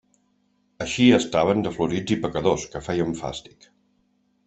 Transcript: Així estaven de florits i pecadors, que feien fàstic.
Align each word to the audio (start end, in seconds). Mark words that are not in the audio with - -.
Així 0.85 1.05
estaven 1.17 1.63
de 1.67 1.75
florits 1.77 2.17
i 2.19 2.19
pecadors, 2.25 2.67
que 2.75 2.85
feien 2.91 3.17
fàstic. 3.25 3.73